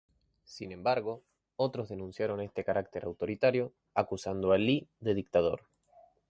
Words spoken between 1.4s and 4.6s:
otros denunciaron este carácter autoritario, acusando a